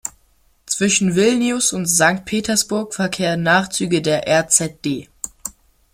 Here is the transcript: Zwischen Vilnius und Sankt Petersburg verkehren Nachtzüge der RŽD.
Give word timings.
Zwischen 0.65 1.13
Vilnius 1.13 1.73
und 1.73 1.85
Sankt 1.85 2.25
Petersburg 2.25 2.95
verkehren 2.95 3.43
Nachtzüge 3.43 4.01
der 4.01 4.23
RŽD. 4.27 5.07